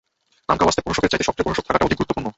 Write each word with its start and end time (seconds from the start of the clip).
নামকাওয়াস্তে 0.49 0.85
প্রশাসকের 0.85 1.11
চাইতে 1.11 1.27
সক্রিয় 1.27 1.45
প্রশাসক 1.47 1.65
থাকাটা 1.67 1.85
অধিক 1.87 1.97
গুরুত্বপূর্ণ। 1.99 2.27